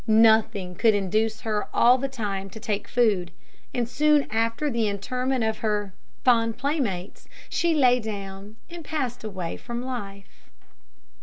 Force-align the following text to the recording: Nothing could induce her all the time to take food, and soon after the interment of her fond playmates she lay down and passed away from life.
Nothing 0.07 0.73
could 0.73 0.95
induce 0.95 1.41
her 1.41 1.67
all 1.75 1.99
the 1.99 2.07
time 2.07 2.49
to 2.49 2.59
take 2.59 2.87
food, 2.87 3.29
and 3.71 3.87
soon 3.87 4.23
after 4.31 4.67
the 4.67 4.87
interment 4.87 5.43
of 5.43 5.59
her 5.59 5.93
fond 6.23 6.57
playmates 6.57 7.27
she 7.51 7.75
lay 7.75 7.99
down 7.99 8.55
and 8.67 8.83
passed 8.83 9.23
away 9.23 9.57
from 9.57 9.83
life. 9.83 10.49